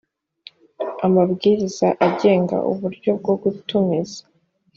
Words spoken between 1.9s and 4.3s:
agenga uburyo bwo gutumiza